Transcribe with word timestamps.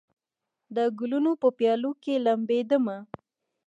د 0.75 0.77
ګلونو 0.99 1.31
په 1.41 1.47
پیالو 1.57 1.91
کې 2.03 2.13
لمبېدمه 2.25 2.97